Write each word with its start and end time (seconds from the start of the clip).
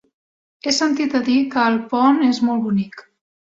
He 0.65 0.71
sentit 0.77 1.13
a 1.19 1.21
dir 1.27 1.35
que 1.51 1.61
Alpont 1.65 2.19
és 2.31 2.41
molt 2.49 2.65
bonic. 2.71 3.07